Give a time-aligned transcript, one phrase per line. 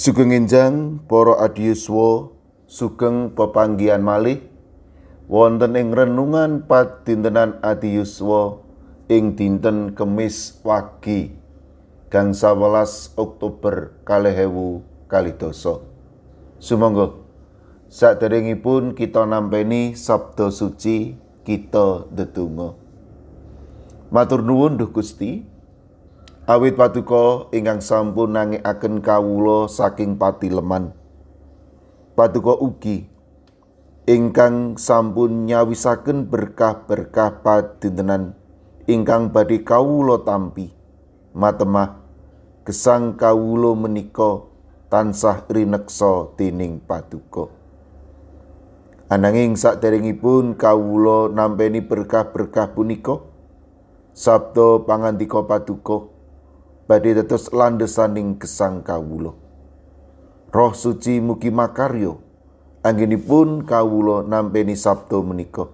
[0.00, 2.32] Sugeng enjang para adiyuswa
[2.64, 4.40] sugeng pepanggihan malih
[5.28, 8.64] wonten ing renungan padintenan adiyuswa
[9.12, 11.36] ing dinten Kemis wagi
[12.08, 14.80] gang 11 Oktober kalih ewu
[15.36, 15.84] doso.
[16.56, 17.20] Sumangga
[17.92, 21.12] saderengipun kita nampeni sabda suci
[21.44, 22.72] kita ndedonga.
[24.08, 25.44] Matur nuwun Duh Gusti,
[26.50, 30.90] awit paduka ingkang sampun nangekaken kawula saking patileman.
[32.18, 33.06] Paduka ugi
[34.10, 38.34] ingkang sampun nyawisaken berkah-berkah padintenan
[38.90, 40.74] ingkang badhe kawula tampi.
[41.30, 42.02] Matemah
[42.66, 44.50] gesang kawula menika
[44.90, 47.46] tansah rineksa dening paduka.
[49.06, 53.22] Ananging saderengipun kawula nampeni berkah-berkah punika
[54.10, 56.10] sabda pangandika paduka
[56.90, 59.30] badhe dados landesaning gesang kawula.
[60.50, 62.18] Roh suci mugi makarya
[62.82, 65.70] anggenipun kawula nampeni sabda menika.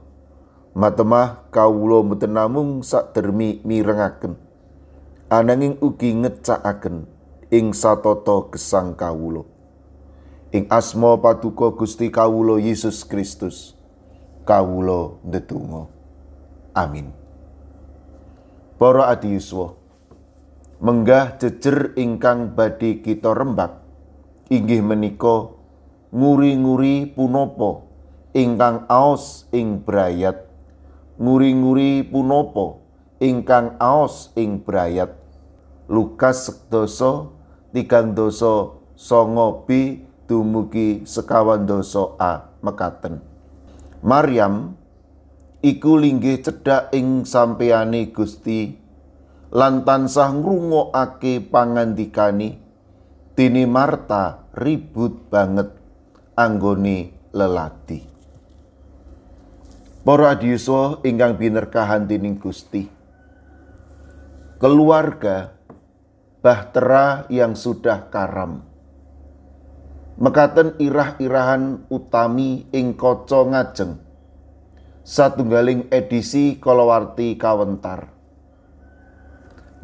[0.77, 4.37] Matemah kawula mboten namung sakdermi mirengaken
[5.33, 7.09] ananging ugi ngecakaken
[7.49, 9.49] ing satata gesang kawula.
[10.53, 13.73] Ing asma paduka Gusti kawula Yesus Kristus
[14.45, 15.89] kawula ndedonga.
[16.77, 17.09] Amin.
[18.77, 19.86] Para adiyuswa,
[20.77, 23.81] menggah jejer ingkang badhe kita rembak.
[24.53, 25.51] Inggih menika
[26.13, 27.83] nguri-nguri punapa
[28.37, 30.47] ingkang aos ing brayat.
[31.17, 32.79] Nguri-nguri punapa
[33.19, 35.17] ingkang aos ing brayat.
[35.89, 37.33] Lukas sedasa
[37.73, 43.23] tigang dosa songo B dumugi sekawan dosa A mekaten.
[44.05, 44.77] Maryam
[45.65, 48.86] iku linggih cedhak ing sampeyane Gusti
[49.55, 52.59] lan tansah ngrungokake pangandikane
[53.37, 55.71] dene Marta ribut banget
[56.35, 58.01] anggone lelati.
[60.07, 62.07] Para adiyuswa ingkang binerkahan
[62.39, 62.89] Gusti.
[64.57, 65.53] Keluarga
[66.41, 68.63] bahtera yang sudah karam.
[70.17, 74.01] Mekaten irah-irahan utami ing kaca ngajeng.
[75.05, 78.16] Satunggaling edisi kalawarti kawentar.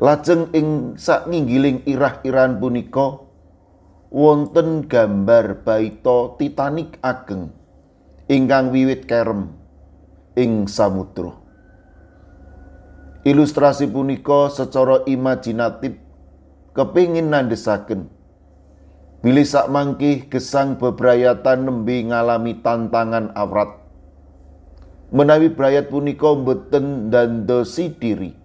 [0.00, 3.20] Lajeng ing saknginggiling irah-irahan punika
[4.08, 7.52] wonten gambar baita Titanic ageng
[8.24, 9.52] ingkang wiwit kerem
[10.32, 11.36] ing samudra.
[13.22, 16.00] Ilustrasi punika secara imajinatif
[16.72, 18.08] kepingin nandesaken
[19.20, 23.76] bilih sak mangkih gesang bebrayatan nembe ngalami tantangan awrat.
[25.12, 28.41] Menawi brayat punika mboten dandosi diri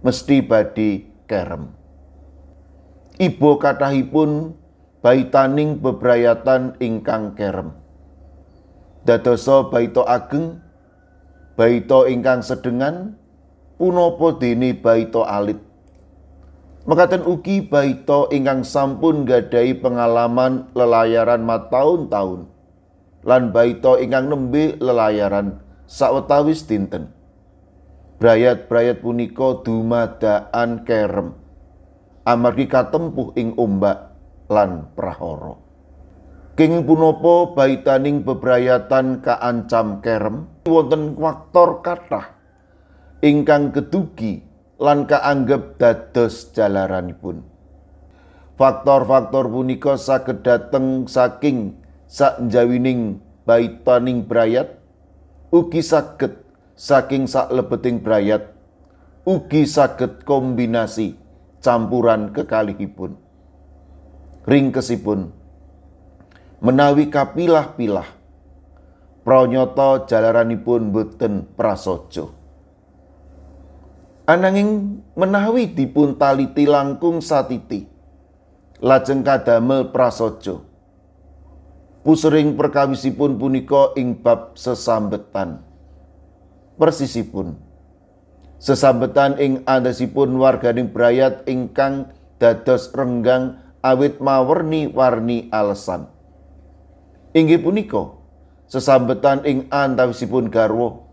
[0.00, 1.72] mesti badhe kerem.
[3.20, 4.56] Ibu kathahipun
[5.04, 7.76] baitaning bebrayatan ingkang kerem.
[9.04, 10.60] Dadosa baita ageng,
[11.56, 13.16] baita ingkang sedengan,
[13.76, 15.60] punapa dene baita alit.
[16.88, 22.48] Mekaten ugi baita ingkang sampun gadai pengalaman lelayaran mataun-taun
[23.20, 27.12] lan baita ingkang nembe lelayaran sawetawis dinten.
[28.20, 31.40] Brayat-brayat punika dumadaan kerem.
[32.28, 34.12] Amargi katempuh ing ombak
[34.52, 35.56] lan prahara.
[36.52, 42.36] King punapa baitaning bebrayatan kaancam kerem wonten faktor kathah
[43.24, 44.44] ingkang kedugi
[44.76, 47.40] lan kaanggep dados jalaranipun.
[48.60, 54.76] Faktor-faktor punika saged dateng saking sakjawining baitaning brayat
[55.48, 56.49] ugi saged
[56.80, 58.56] saking saklebeting brayat
[59.28, 61.12] ugi saged kombinasi
[61.60, 63.20] campuran kekalihipun.
[64.48, 65.28] Ringkesipun
[66.64, 68.08] menawi kapilah-pilah
[69.20, 72.32] pranyata jalaranipun boten prasaja.
[74.24, 77.84] Ananging menawi dipun taliti langkung satiti
[78.80, 80.64] lajeng kadamel prasaja.
[82.00, 85.69] Pusering perkawisipun punika ing bab sesambetan.
[86.80, 87.60] Persisipun
[88.56, 92.08] sesambetan ing andhasipun warganing brayat ingkang
[92.40, 96.08] dados renggang awit mawerni-warni alesan.
[97.36, 98.16] Inggih punika
[98.70, 101.10] sesambetan ing antawisipun garwa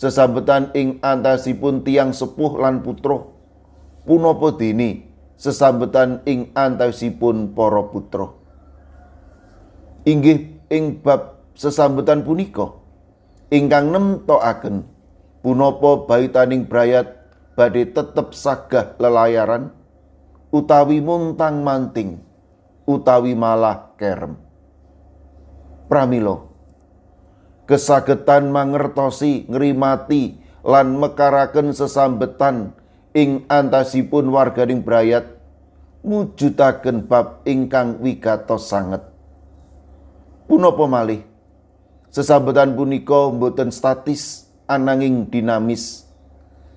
[0.00, 3.20] sesambetan ing antasipun tiang sepuh lan putra
[4.08, 8.32] punapa dene sesambetan ing antawisipun para putra
[10.08, 12.76] inggih ing bab sesambetan punika
[13.52, 14.95] ingkang nemtokaken
[15.46, 17.22] punapa baitaning brayat
[17.54, 19.70] badhe tetep sagah lelayaran
[20.50, 22.18] utawi muntang manting
[22.82, 24.34] utawi malah kerem.
[25.86, 26.50] Pramilo,
[27.70, 30.34] kesagetan mangertosi ngrimati
[30.66, 32.74] lan mekaraken sesambetan
[33.14, 35.30] ing antasipun warganing brayat
[36.02, 39.06] mujudaken bab ingkang wigatos sanget.
[40.50, 41.22] Punapa malih
[42.10, 46.06] sesambetan punika boten statis ananging dinamis.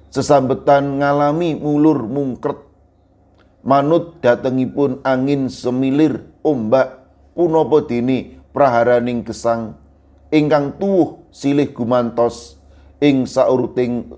[0.09, 2.57] Sesambetan ngalami mulur mungkret.
[3.61, 7.05] Manut datengipun angin semilir ombak
[7.35, 9.75] punapa dini praharaning gesang.
[10.31, 12.57] Ingkang tuwuh silih gumantos
[13.03, 14.15] ing sauruting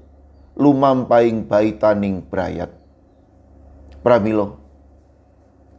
[0.56, 2.70] lumampaing baitaning brayat.
[4.06, 4.62] Pramila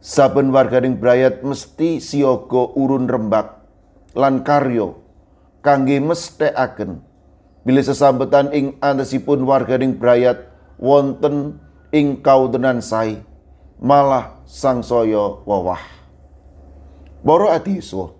[0.03, 3.63] saben warganing brayat mesti siaga urun rembak
[4.11, 4.91] lan karya
[5.63, 6.99] kangge mesthekaken
[7.63, 11.59] bilih sesambetan ing antasipun warganing brayat wonten
[11.95, 13.23] ing kautenan sae
[13.79, 15.81] malah sangsaya wawah.
[17.23, 18.15] Para adiswa.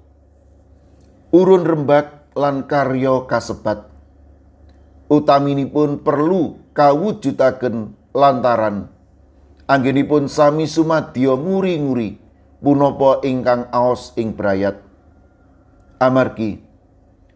[1.34, 3.94] Urun rembak lan karya kasebat
[5.12, 8.90] utaminipun perlu kawujudaken lantaran
[9.70, 12.18] anggenipun sami sumadya nguri-nguri
[12.64, 14.82] punapa ingkang aos ing brayat
[16.02, 16.63] amargi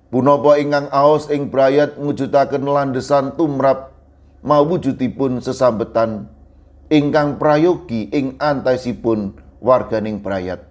[0.07, 3.91] punapa ingkang aos ing brayat mujudaken landesan tumrap
[4.45, 6.31] mawujudipun sesambetan
[6.87, 10.63] ingkang prayogi ing antaisipun warganing brayat.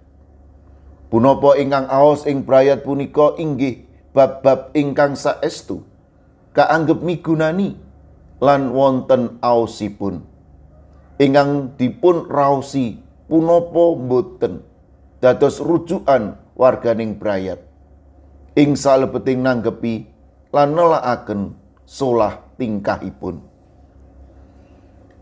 [1.07, 5.85] Punapa ingkang aos ing brayat punika inggih bab-bab ingkang saestu
[6.57, 7.77] kaanggep migunani
[8.41, 10.25] lan wonten aosipun.
[11.21, 12.97] Ingkang dipun raosi
[13.29, 14.65] punapa boten
[15.21, 17.66] dados rujukan warganing brayat.
[18.57, 20.09] Ing salebeting nanggepi
[20.49, 21.53] lan nelakaken
[21.85, 23.45] solah tingkahipun.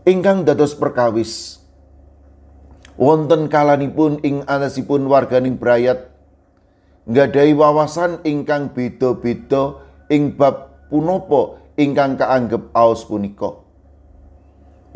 [0.08, 1.60] Ingkang dados perkawis
[2.96, 6.08] wonten kalanipun ing anasipun warganing brayat
[7.04, 13.52] nggadahi wawasan ingkang beda-beda ing bab punapa ingkang kaanggep aos punika.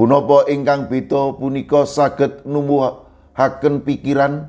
[0.00, 4.48] Punapa ingkang beda punika saged numbuhaken pikiran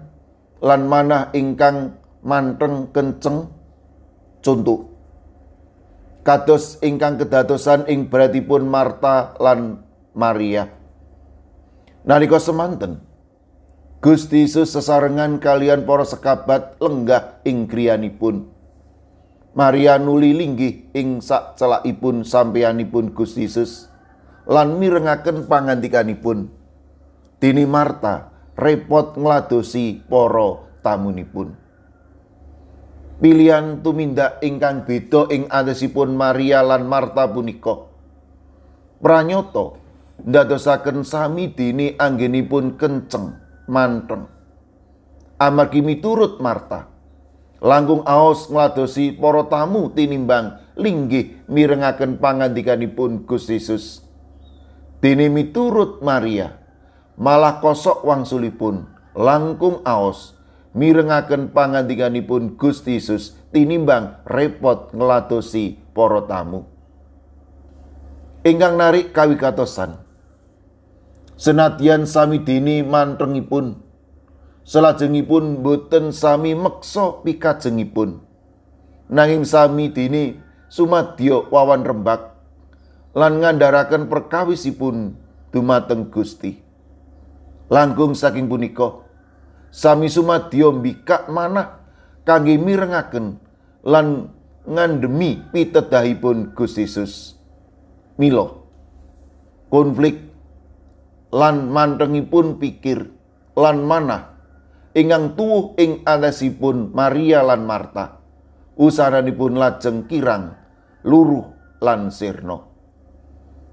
[0.64, 3.52] lan manah ingkang manteng kenceng
[4.42, 4.92] contoh
[6.22, 9.82] kados ingkang kedadosan ing beratipun Marta lan
[10.14, 10.70] Maria.
[12.02, 13.02] Nalika semanten
[14.02, 18.50] Gusti Yesus sesarengan kalian para sekabat lenggah ing griyanipun.
[19.54, 23.94] Maria nuli linggih ing sak celakipun sampeyanipun Gusti Yesus
[24.50, 26.50] lan mirengaken pangandikanipun.
[27.38, 31.61] Dini Marta repot ngladosi para tamunipun.
[33.22, 37.86] Pilihan tumindak ingkang beda ing andesipun Maria lan Marta punika.
[38.98, 39.78] Pranyoto
[40.26, 43.38] ndadosaken sami dini anggenipun kenceng
[43.70, 44.26] manteng.
[45.38, 46.90] Amargi miturut Marta,
[47.62, 54.02] langkung aos ngladosi para tamu tinimbang linggih mirengaken pangandikanipun Gusti Yesus.
[54.98, 56.58] Dini miturut Maria,
[57.22, 60.41] malah kosok wangsulipun langkung aos
[60.72, 66.68] mirengaken pangandikanipun Gusti Yesus tinimbang repot ngladosi para tamu.
[68.42, 70.02] Ingkang narik kawigatosan.
[71.38, 73.82] Senadyan sami dini mantrengipun
[74.62, 78.22] selajengipun boten sami meksa pikajengipun.
[79.12, 80.40] Nanging sami dini
[80.72, 82.32] sumadyo wawan rembak
[83.12, 85.20] lan ngandharaken perkawisipun
[85.52, 86.64] dumateng Gusti.
[87.68, 89.04] Langkung saking punika
[89.72, 91.82] sami sumadyo mbikak manah
[92.28, 93.40] kangge mirengaken
[93.88, 94.30] lan
[94.68, 97.40] ngandemi pitedahipun Gusti Yesus.
[98.20, 98.68] Milo
[99.72, 100.20] konflik
[101.32, 103.08] lan mantengipun pikir
[103.56, 104.36] lan manah
[104.92, 108.20] ingkang tuwuh ing anesipun Maria lan Marta
[108.76, 110.60] usaranipun lajeng kirang
[111.08, 111.48] luruh
[111.80, 112.68] lan sirna.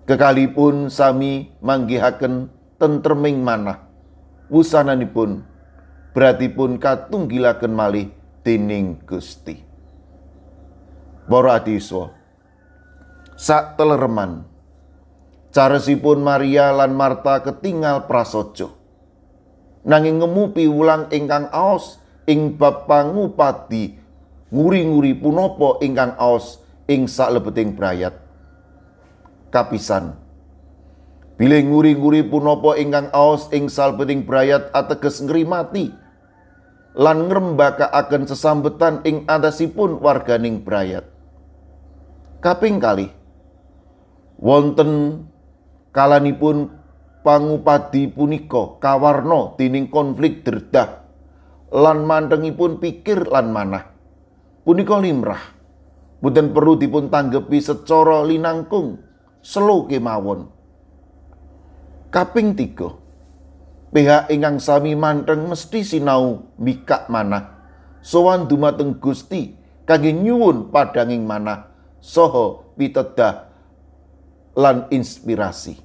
[0.08, 2.48] Kekalipun sami manggihaken
[2.80, 3.84] tentreming manah
[4.48, 5.44] wusananipun
[6.18, 8.10] beratipun katunggilaken malih
[8.42, 9.54] dening Gusti
[11.30, 12.10] Para adiswa
[13.38, 14.42] sak telereman
[15.54, 18.74] Caresipun Maria lan Marta ketinggal prasojo.
[19.86, 23.96] Nanging ngemupi ulang ingkang aos ing bab pangupati
[24.50, 26.58] nguri-nguri punopo ingkang aos
[26.90, 28.18] ing lebeting brayat.
[29.54, 30.18] Kapisan.
[31.38, 36.07] Bilih nguri-nguri punopo ingkang aos ing salebeting brayat ateges ngrimati
[36.98, 41.06] lan akan sesambetan ing atasipun warganing brayat.
[42.42, 43.06] Kaping kali
[44.42, 45.22] wonten
[45.94, 46.74] kalanipun
[47.22, 51.06] pangupadi punika kawarna dening konflik derdah
[51.70, 53.94] lan mantengipun pikir lan manah.
[54.66, 55.56] Punika limrah.
[56.18, 58.98] Boten perlu dipun tanggepi secara linangkung,
[59.38, 60.50] selo kemawon.
[62.10, 62.90] Kaping tiga,
[63.92, 67.58] pihak ingkang sami manteng mesti sinau mikak manah.
[68.04, 71.68] Sowan dumateng Gusti kangge nyuwun padanging manah
[71.98, 73.50] soho pitedah
[74.54, 75.78] lan inspirasi.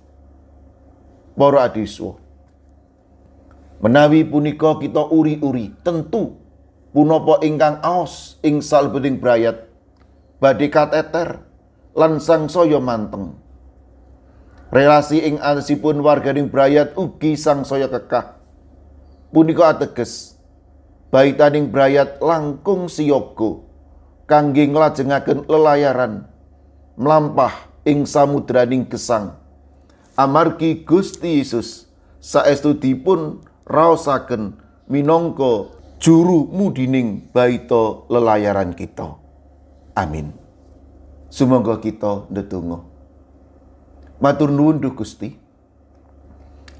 [1.33, 2.21] Para adiswa,
[3.83, 6.39] Menawi punika kita uri-uri, tentu
[6.95, 9.67] punapa ingkang aos ing salbeting brayat
[10.39, 11.43] badhe kateter
[11.91, 13.42] lan sangsaya manteng.
[14.73, 18.41] Relasi ing antasipun warganing brayat ugi sangsaya kekah.
[19.29, 20.33] Punika ateges
[21.13, 23.61] baitaning brayat langkung siyoga
[24.25, 26.25] kangge nglajengaken lelayaran
[26.97, 29.37] melampah ing samudraning gesang.
[30.17, 31.85] Amargi Gusti Yesus
[32.17, 34.57] saestu dipun raosaken
[34.89, 35.69] minangka
[36.01, 39.21] juru mudining baita lelayaran kita.
[39.93, 40.33] Amin.
[41.29, 42.92] Sumangga kita ndedonga.
[44.23, 45.35] Matur nuwun Duh Gusti.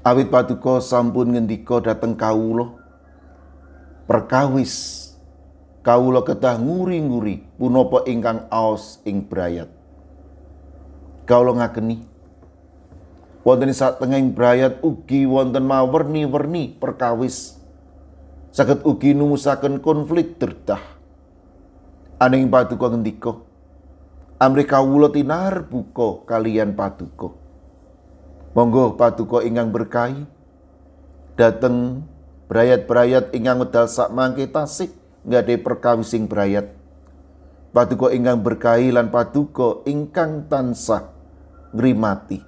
[0.00, 2.72] Awit patuko sampun ngendika dhateng kawula
[4.08, 4.72] perkawis
[5.84, 9.68] kawula kedah nguri-nguri punapa ingkang aos ing brayat.
[11.28, 12.00] Kawula ngakeni
[13.44, 17.60] wonten satengahing brayat ugi wonten mawerni-werni perkawis
[18.56, 20.80] saged ugi numusaken konflik derdah
[22.24, 23.36] aning paduka ngendika
[24.38, 27.34] amri kawula tinar buka kalian paduka.
[28.54, 30.22] Monggo paduka ingkang berkahi.
[31.34, 32.06] Dateng
[32.46, 34.90] brayat-brayat ingkang medal sak mangke tasih
[35.26, 36.70] nggade perkawising brayat.
[37.74, 41.10] Paduka ingkang berkahi lan paduka ingkang tansah
[41.74, 42.38] ngrimati.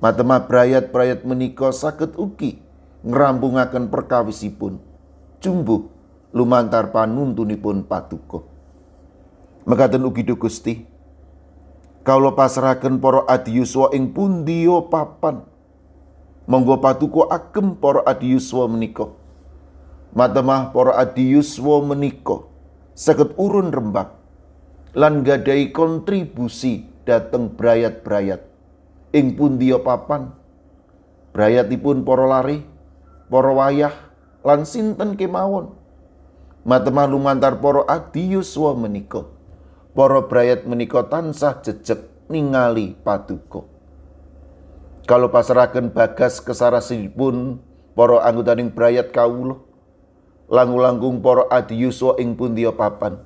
[0.00, 2.56] Matema brayat-brayat menika saged ugi
[3.04, 4.80] ngrampungaken perkawisipun.
[5.44, 5.92] Jumbuh
[6.32, 8.53] lumantar panuntunipun patuko.
[9.64, 10.84] Mekaten ugi do Gusti.
[12.04, 15.40] Kawula pasrahaken para adiyuswa ing pundiya papan.
[16.44, 19.08] Monggo patuko agem para adiyuswa menika.
[20.12, 22.44] Matemah para adiyuswa menika
[22.94, 24.14] saged urun rembak
[24.94, 28.46] lan gadai kontribusi dateng brayat-brayat
[29.10, 30.30] ing pundiya papan
[31.34, 32.62] brayatipun para lari
[33.26, 33.94] para wayah
[34.46, 35.74] lan sinten kemawon
[36.62, 38.78] matemah lumantar para adi yuswa
[39.94, 43.62] para brayat menika tansah jejeg ningali paduka
[45.06, 47.62] kalau pasrahaken bagas kesarasipun
[47.94, 49.62] para anggotaning brayat kawula
[50.50, 53.22] langgung-langgung para adi yuswa ing pundiya papan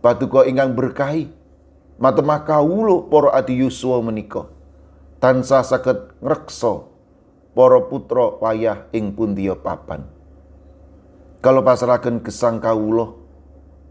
[0.00, 1.28] paduka ingkang berkahi
[2.00, 4.48] matemah kawula para adi yuswa menika
[5.18, 6.86] tansah saged ngreksa
[7.58, 10.06] para putra wayah ing pundiya papan.
[11.42, 13.17] Kalau pasrahaken gesang kawula,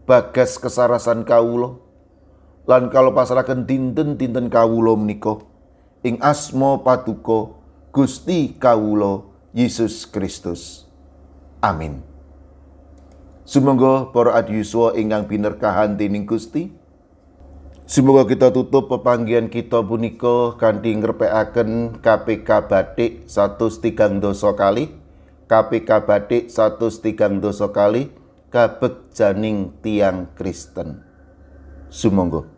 [0.08, 1.76] bagas kesarasan kawula,
[2.64, 5.44] lan kalau pasrahaken dinten-dinten kawula menika.
[6.00, 7.52] Ing asma paduka
[7.92, 10.88] Gusti kawula Yesus Kristus.
[11.60, 12.00] Amin.
[13.44, 16.72] Sumangga para adiyuswa ingkang binerkahan dening Gusti,
[17.88, 23.24] Semoga kita tutup pepanggian kita punika kanthi ngrepekaken KPK Batik
[23.80, 24.92] tigang dosa kali.
[25.48, 26.52] KPK Batik
[27.00, 28.12] tigang dosa kali
[28.48, 31.04] kabek janing tiang Kristen.
[31.88, 32.57] Sumangga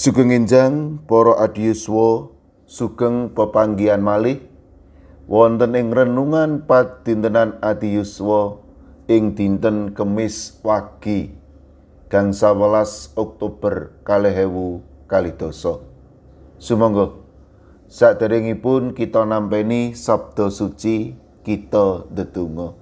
[0.00, 2.32] Sugeng enjang para adiyuswa
[2.64, 4.40] sugeng pepanggihan malih
[5.28, 8.64] wonten ing renungan padintenan adiyuswa
[9.12, 11.36] ing dinten Kemis wagi
[12.08, 15.84] gang 11 Oktober kalih ewu kalidasa.
[16.56, 17.20] Sumangga
[17.84, 21.12] saderengipun kita nampeni sabda suci
[21.44, 22.72] kita ndedonga.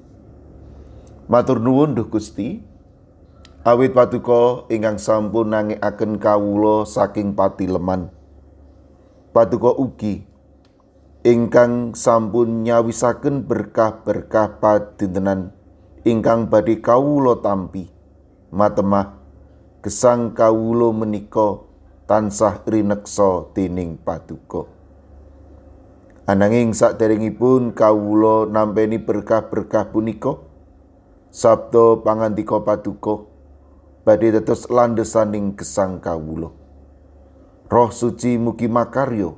[1.26, 2.62] Matur nuwun Duh Gusti,
[3.68, 8.08] Awit paduka ingkang sampun nangekaken kawula saking patileman.
[9.37, 10.25] Paduka ugi
[11.20, 15.52] ingkang sampun nyawisaken berkah-berkah padintenan
[16.00, 17.92] ingkang badhe kawula tampi.
[18.48, 19.20] Matemah
[19.84, 21.60] gesang kawula menika
[22.08, 24.64] tansah rineksa dening paduka.
[26.25, 30.40] Ananging saderengipun kawula nampeni berkah-berkah punika
[31.28, 33.27] sabda pangandika paduka
[34.08, 36.48] badhe dados landesaning gesang kawula.
[37.68, 39.36] Roh suci mugi makaryo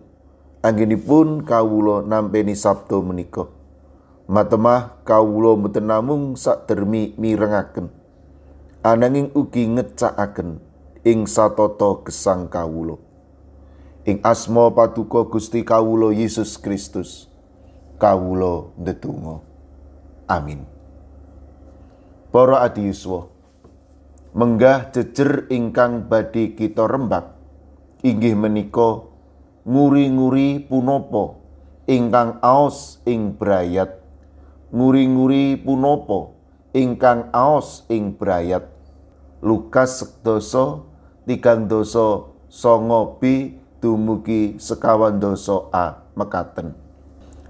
[0.62, 3.50] anggenipun kawula nampeni sabda menika.
[4.30, 7.90] Matemah kawula mboten namung sakdermi mirengaken
[8.86, 10.62] ananging ugi ngecakaken
[11.02, 12.94] ing satata gesang kawula.
[14.06, 17.26] Ing asma paduka Gusti kawula Yesus Kristus
[17.98, 19.42] kawula ndedonga.
[20.30, 20.62] Amin.
[22.30, 23.29] Para adiyuswa,
[24.30, 27.34] menggah jejer ingkang badhe kita rembak.
[28.06, 29.04] Inggih menika
[29.66, 31.36] nguri-nguri punapa
[31.90, 34.00] ingkang aos ing brayat.
[34.70, 36.32] Nguri-nguri punapa
[36.72, 38.70] ingkang aos ing brayat.
[39.42, 40.84] Lukas sedasa
[41.26, 46.76] tigang dosa songo B dumugi sekawan dosa A mekaten.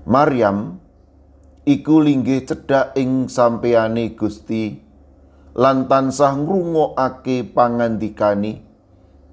[0.08, 0.80] Maryam
[1.68, 4.89] iku linggih cedhak ing sampeyane Gusti
[5.56, 8.62] lan tansah ngrungokake pangandikane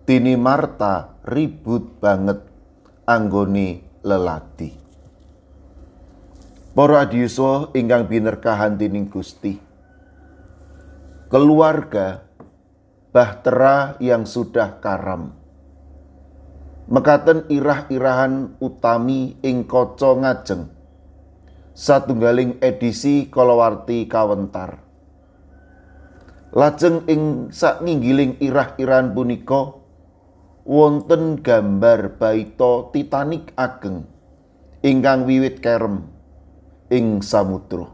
[0.08, 2.42] dene Marta ribut banget
[3.06, 4.72] anggone lelati.
[6.74, 9.58] Para adiyuswa ingkang binerkahan dening Gusti.
[11.28, 12.24] Keluarga
[13.10, 15.34] bahtera yang sudah karam.
[16.88, 20.72] Mekaten irah-irahan utami ing kaca ngajeng.
[21.76, 24.87] Satunggaling edisi kalawarti kawentar
[26.58, 29.78] Lajeng ing saknginggiling irah-irahan punika
[30.66, 34.10] wonten gambar baita Titanic ageng
[34.82, 36.10] ingkang wiwit kerem
[36.90, 37.94] ing samudra.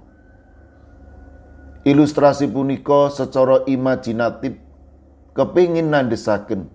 [1.84, 4.56] Ilustrasi punika secara imajinatif
[5.36, 6.71] kepingin nandesaken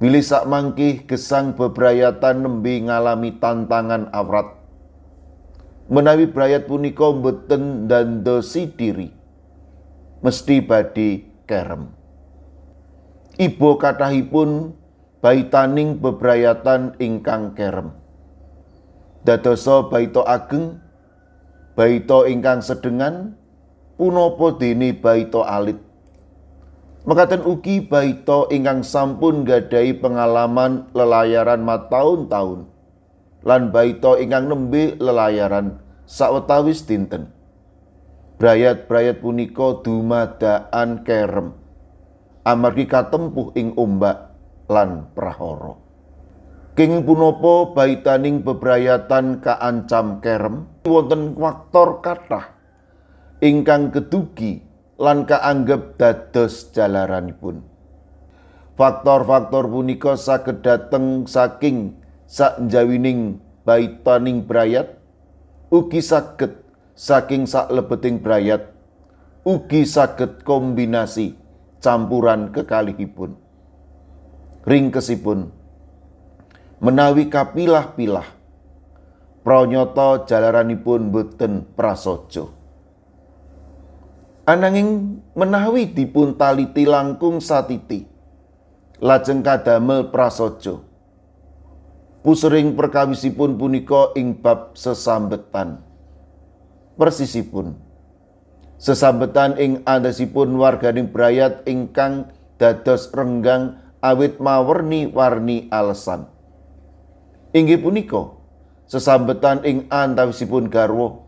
[0.00, 4.48] bilih sak mangkih gesang bebrayatan nembe ngalami tantangan awrat.
[5.92, 9.19] Menawi brayat punika mboten dandosi diri
[10.20, 11.92] mesti badi kerem.
[13.40, 14.76] Ibu kathahipun
[15.24, 17.96] baitaning bebrayatan ingkang kerem.
[19.24, 20.80] Dadosa baita ageng,
[21.76, 23.36] baita ingkang sedengan,
[23.96, 25.76] punapa dene baita alit.
[27.04, 32.68] Mekaten ugi baita ingkang sampun gadai pengalaman lelayaran mataun-taun
[33.40, 37.32] lan baita ingkang nembe lelayaran sawetawis dinten
[38.40, 41.52] brayat-brayat punika dumadaan kerem.
[42.40, 44.32] Amargi katempuh ing ombak
[44.72, 45.76] lan prahara.
[46.72, 50.64] King punapa baitaning bebrayatan kaancam kerem?
[50.88, 52.56] Wonten faktor kathah
[53.44, 54.64] ingkang kedugi
[54.96, 57.60] lan kaanggep dados jalaranipun.
[58.80, 63.36] Faktor-faktor punika saged dateng saking sakjawining
[63.68, 64.96] baitaning brayat.
[65.68, 66.69] Ugi saged
[67.00, 68.76] saking saklebeting brayat
[69.48, 71.32] ugi saged kombinasi
[71.80, 73.40] campuran kekalihipun.
[74.68, 75.48] Ringkesipun
[76.84, 78.28] menawi kapilah-pilah
[79.40, 82.44] pranyata jalaranipun boten prasaja.
[84.44, 88.04] Ananging menawi dipun taliti langkung satiti
[89.00, 90.84] lajeng kadamel prasaja.
[92.20, 95.89] Pusering perkawisipun punika ing bab sesambetan
[97.00, 97.80] persisipun.
[98.76, 102.28] Sesambetan ing andasipun warganing brayat ingkang
[102.60, 106.28] dados renggang awit mawerni-warni alesan.
[107.56, 108.36] Inggih punika
[108.84, 111.24] sesambetan ing antawisipun garwa,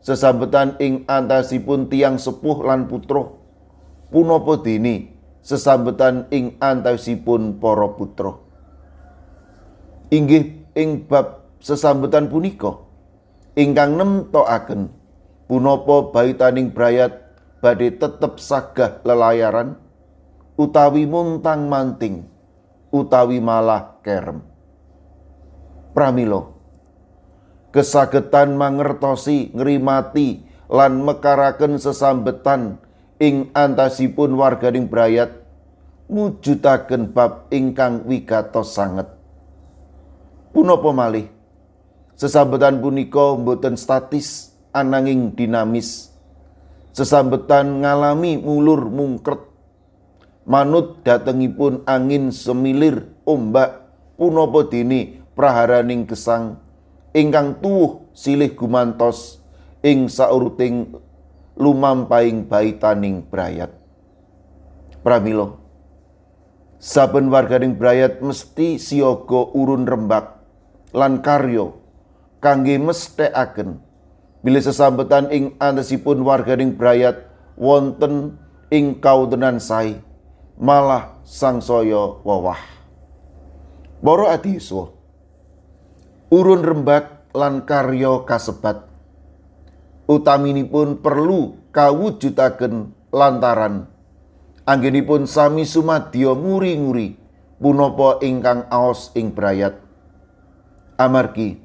[0.00, 3.24] sesambetan ing antasipun tiang sepuh lan putra,
[4.08, 5.12] punapa dene
[5.44, 8.32] sesambetan ing antawisipun para putra.
[10.12, 12.84] Inggih ing bab sesambetan punika
[13.56, 15.01] ingkang nemtokaken
[15.46, 17.22] punapa baitaning brayat
[17.62, 19.78] badhe tetep sagah lelayaran
[20.58, 22.26] utawi muntang manting
[22.92, 24.44] utawi malah kerem.
[25.96, 26.60] Pramilo,
[27.72, 32.80] kesagetan mangertosi ngrimati lan mekaraken sesambetan
[33.20, 35.40] ing antasipun warganing brayat
[36.08, 39.08] mujudaken bab ingkang wigatos sanget.
[40.52, 41.32] Punapa malih
[42.16, 46.12] sesambetan punika boten statis ananging dinamis.
[46.92, 49.40] Sesambetan ngalami mulur mungkret
[50.44, 53.88] manut datengipun angin semilir ombak
[54.20, 56.60] punapa dini praharaning gesang
[57.16, 59.40] ingkang tuwuh silih gumantos
[59.80, 60.92] ing sauruting
[61.56, 63.72] lumampaing baitaning brayat.
[65.00, 65.56] Pramila
[66.82, 70.42] saben warganing brayat mesti siaga urun rembak
[70.90, 71.70] lan karya
[72.42, 73.78] kangge mesthekaken
[74.42, 78.38] bilih sesambetan ing antasipun warganing brayat wonten
[78.74, 80.02] ing kautenan sae
[80.58, 82.58] malah sangsaya wawah.
[84.02, 84.90] Para adhiswa
[86.34, 88.90] urun rembak lan karya kasebat
[90.10, 93.86] utaminipun perlu kawujudaken lantaran
[94.66, 97.14] anggenipun sami sumadya nguri-nguri
[97.62, 99.78] punapa ingkang aos ing brayat
[100.98, 101.61] amargi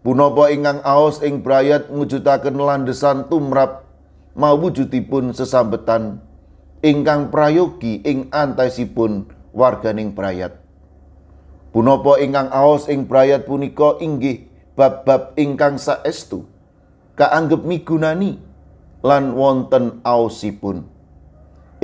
[0.00, 3.84] punapa ingkang aos ing brayat mujudaken landesan tumrap
[4.36, 6.24] mawujudipun sesambetan
[6.80, 10.56] ingkang prayogi ing antaisipun warganing brayat.
[11.70, 16.48] Punapa ingkang aos ing brayat punika inggih bab-bab ingkang saestu
[17.20, 18.40] kaanggep migunani
[19.04, 20.88] lan wonten aosipun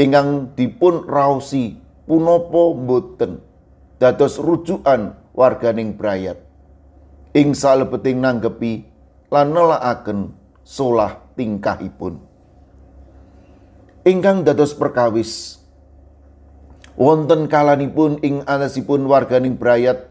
[0.01, 1.77] ingkang dipun raosi
[2.09, 3.45] punapa boten
[4.01, 6.41] dados rujukan warganing brayat
[7.37, 8.89] ing salebeting nanggepi
[9.29, 10.33] lan nelakaken
[10.65, 12.17] solah tingkahipun
[14.09, 15.61] ingkang dados perkawis
[16.97, 20.09] wonten kalanipun ing anasipun warganing brayat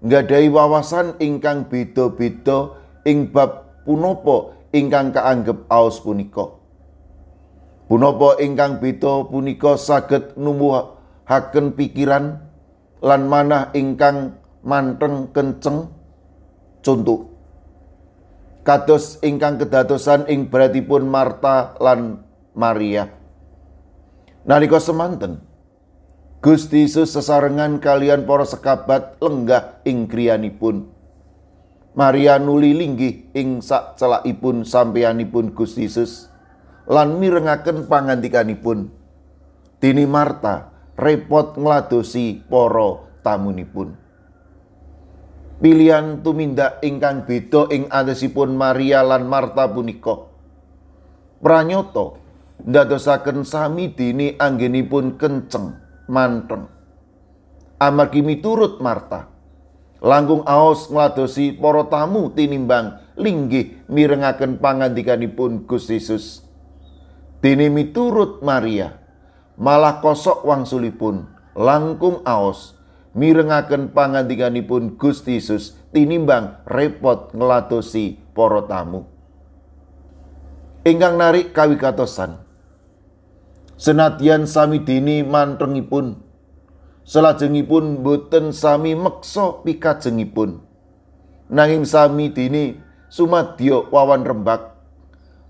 [0.00, 6.58] nggadahi wawasan ingkang beda-beda ing bab punapa ingkang kaanggep aos punika.
[7.86, 12.40] Punapa ingkang beda punika saged numbuhaken pikiran
[13.04, 15.92] lan manah ingkang manteng kenceng
[16.82, 17.30] contoh
[18.66, 23.08] kados ingkang kedadosan ing beratipun Marta lan Maria
[24.44, 25.40] nalika semanten
[26.42, 30.90] Gusti Yesus sesarengan kalian para sekabat lenggah ing griyanipun
[31.92, 36.32] Maria nuli linggih ing sak celakipun sampeyanipun Gusti Yesus
[36.88, 38.90] lan mirengaken pangandikanipun.
[39.76, 44.01] Dini Marta repot ngladosi para tamunipun.
[45.62, 50.26] Pilihan tumindak ingkang beda ing andesipun Maria lan Marta punika.
[51.38, 52.18] Pranyata
[52.66, 55.78] ndadosaken sami dini anggenipun kenceng
[56.10, 56.66] manteng.
[57.78, 59.30] Amargi miturut Marta,
[60.02, 66.42] langkung aos ngladosi para tamu tinimbang linggih mirengaken pangandikanipun Gusti Yesus.
[67.38, 68.98] Dene miturut Maria,
[69.54, 72.81] malah kosok wangsulipun langkung aos
[73.12, 79.08] mirengaken pangandikanipun Gusti Yesus tinimbang repot ngladosi para tamu.
[80.82, 82.42] Ingkang narik kawikatosan.
[83.78, 86.32] Senadyan sami dini mantrengipun
[87.02, 90.62] Selajengipun boten sami meksa pikajengipun.
[91.50, 92.78] Nanging sami dini
[93.10, 94.78] sumadyo wawan rembak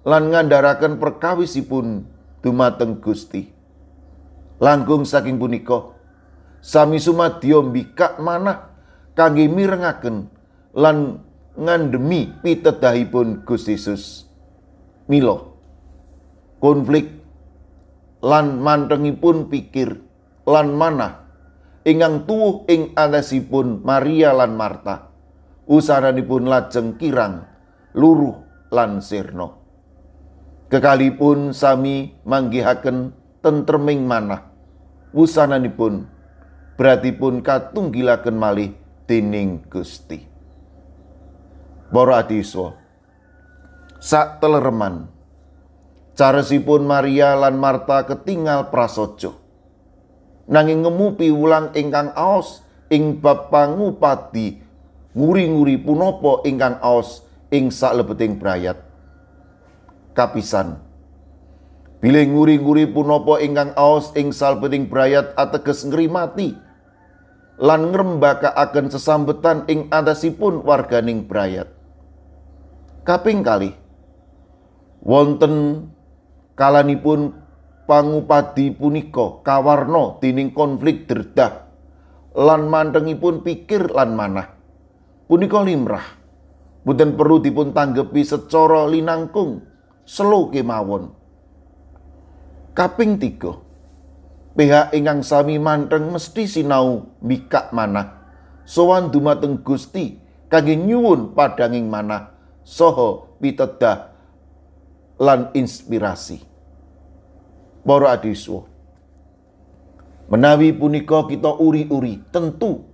[0.02, 2.08] lan ngandharaken perkawisipun
[2.40, 3.52] dumateng Gusti.
[4.58, 5.92] Langkung saking punika
[6.62, 8.70] sami sumadyo mbikak manah
[9.18, 10.30] kangge mirengaken
[10.72, 11.26] lan
[11.58, 14.30] ngandemi pitedahipun Gusti Yesus.
[15.10, 15.58] Milo
[16.62, 17.10] konflik
[18.22, 19.98] lan mantengipun pikir
[20.46, 21.26] lan manah
[21.82, 25.10] ingkang tuwuh ing anesipun Maria lan Marta.
[25.62, 27.46] Usaranipun lajeng kirang
[27.94, 28.34] luruh
[28.74, 29.50] lan sirna.
[30.66, 34.50] Kekalipun sami manggihaken tentreming manah.
[35.12, 36.08] Wusananipun
[36.82, 38.74] beratipun katunggilaken malih
[39.06, 40.18] dening Gusti.
[41.94, 42.74] Para adiswa,
[44.02, 45.06] sak telereman
[46.18, 49.38] caresipun Maria lan Marta ketinggal prasojo
[50.50, 54.58] nanging ngemu piwulang ingkang aos ing bab pangupati
[55.14, 57.22] nguri-nguri punapa ingkang aos
[57.54, 58.82] ing saklebeting brayat
[60.18, 60.82] kapisan
[62.02, 66.71] bilih nguri-nguri punapa ingkang aos ing salbeting brayat ateges ngrimati
[67.60, 71.68] lan ngrembakakaken sesambetan ing atasipun warganing brayat
[73.04, 73.76] kaping kali
[75.02, 75.88] wonten
[76.54, 77.34] kalanipun
[77.84, 81.62] pangupadi punika kawarna dening konflik derdah
[82.36, 84.48] lan mantengipun pikir lan manah.
[85.28, 86.04] Punika limrah.
[86.82, 89.62] Boten perlu dipun tanggepi secara linangkung,
[90.02, 91.14] selo kemawon.
[92.74, 93.54] Kaping tiga,
[94.56, 98.24] pihak ingkang sami manteng mesti sinau mikak manah.
[98.62, 104.14] Sowan dumateng Gusti kangge nyuwun padanging manah soho pitedah
[105.18, 106.42] lan inspirasi.
[107.82, 108.70] Para adiswa,
[110.30, 112.88] Menawi punika kita uri-uri, tentu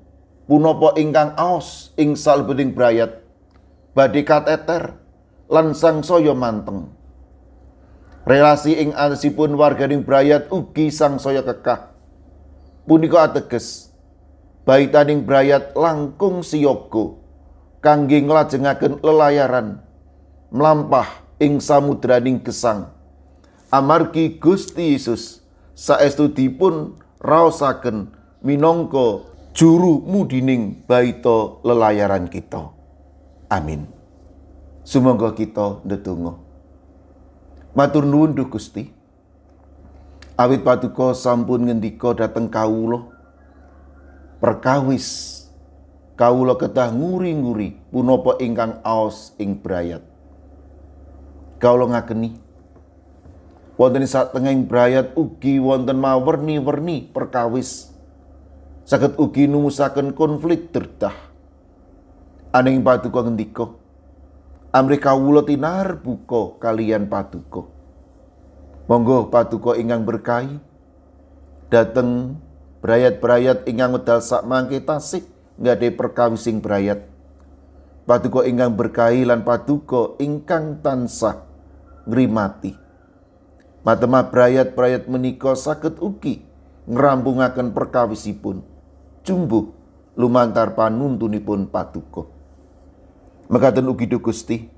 [0.49, 3.21] punapa ingkang aos ing salbeting brayat
[3.95, 4.99] badhe kateter
[5.47, 6.98] lan sangsaya manteng.
[8.29, 11.97] Relasi ing antasipun warganing brayat ugi sangsaya kekah.
[12.85, 13.89] Punika ateges
[14.69, 17.17] baitaning brayat langkung siyaga
[17.81, 19.81] kangge nglajengaken lelayaran
[20.53, 22.93] mlampah ing samudraning gesang.
[23.73, 25.41] Amargi Gusti Yesus
[25.73, 28.13] saestu dipun raosaken
[28.45, 29.25] minangka
[29.57, 32.77] juru mudining baita lelayaran kita.
[33.49, 33.89] Amin.
[34.85, 36.48] Sumangga kita ndedonga.
[37.77, 38.89] Matur nuwun Duh Gusti.
[40.39, 43.11] Awit patuko sampun ngendika dhateng kawula
[44.39, 45.35] perkawis
[46.15, 50.01] kawula kedah nguri-nguri punapa ingkang aos ing brayat.
[51.59, 52.39] Kawula ngakeni
[53.79, 57.95] wonten satengahing brayat ugi wonten mawerni-werni perkawis
[58.83, 61.15] saged ugi numusaken konflik derdah
[62.51, 63.71] aning paduka ngendika
[64.79, 67.67] amri kawula tinar buka kalian paduka.
[68.87, 70.63] Monggo paduka ingkang berkahi.
[71.69, 72.39] Dateng
[72.79, 75.27] brayat-brayat ingkang medal sak mangke tasik
[75.59, 77.11] nggade perkawising brayat.
[78.07, 81.43] Paduka ingkang berkahi lan paduka ingkang tansah
[82.07, 82.73] ngrimati.
[83.83, 86.41] Matema brayat-brayat menika saged ugi
[86.87, 88.63] ngrampungaken perkawisipun.
[89.27, 89.75] Jumbuh
[90.15, 92.38] lumantar panuntunipun patuko.
[93.49, 94.69] Mekaten ugi do Gusti.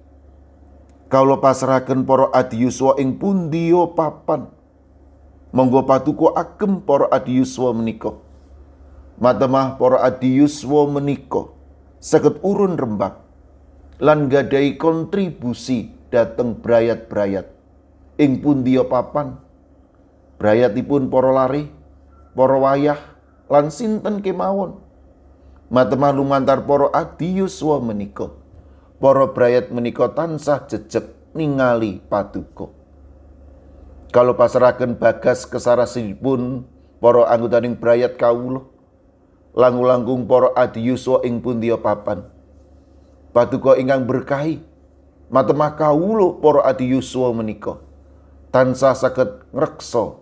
[1.11, 4.47] Kawula pasrahaken para adiyuswa ing pundiya papan.
[5.51, 8.15] Monggo patuko agem para adiyuswa menika.
[9.19, 11.51] Matemah para adiyuswa menika
[12.01, 13.21] saged urun rembak
[14.01, 17.53] lan gadai kontribusi dateng brayat-brayat
[18.17, 19.37] ing pundia papan
[20.41, 21.69] brayatipun para lari
[22.33, 22.97] para wayah
[23.53, 24.81] lan sinten kemawon
[25.69, 28.33] matemah lumantar para adi yuswa menika
[29.01, 32.69] para brayat menika tansah jejeg ningali paduka
[34.13, 36.69] kalau pasrahaken bagas kesarasipun
[37.01, 38.69] para anggotaning brayat kawula
[39.57, 42.29] langgung-langgung para adi yuswa ing pundia papan
[43.33, 44.61] paduka ingkang berkahi
[45.33, 47.81] matemah kawula para adi yuswa menika
[48.53, 50.21] tansah saged ngreksa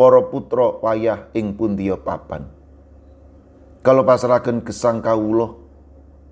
[0.00, 2.48] para putra wayah ing pundia papan.
[3.84, 5.59] Kalau pasrahaken gesang kawula,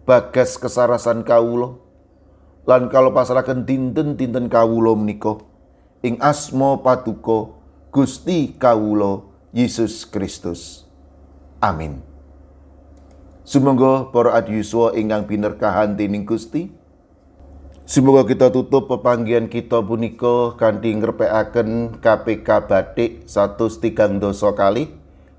[0.08, 1.76] bagas kesarasan kawula,
[2.64, 5.44] lan kalau pasrahaken dinten-dinten kawula menika.
[6.00, 7.52] Ing asma paduka
[7.92, 10.88] Gusti kawula Yesus Kristus.
[11.60, 12.00] Amin.
[13.44, 16.72] Sumangga para adiyuswa ingkang binerkahan dening Gusti,
[17.88, 24.92] Semoga kita tutup pepanggian kita punika kanthi ngrepekaken KPK Batik 103 dosa kali.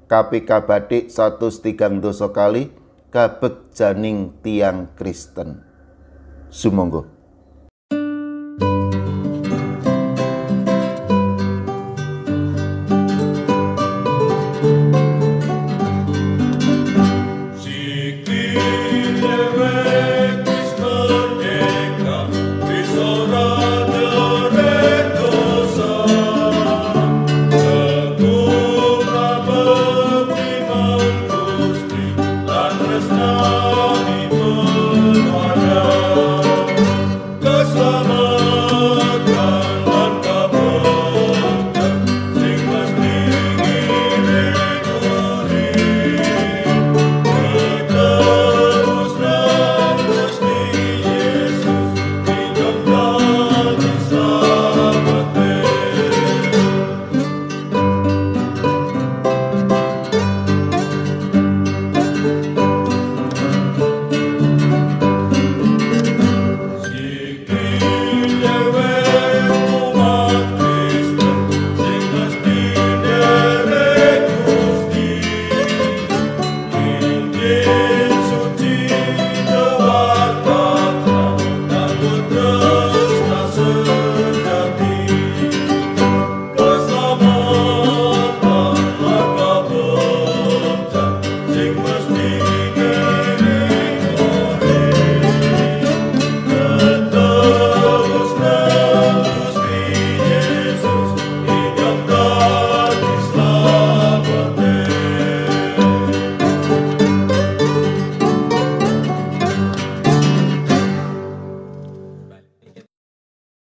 [0.10, 2.74] KPK Batik 103 dosa kali
[3.10, 5.66] kabeg janing tiang Kristen.
[6.50, 7.19] Sumangga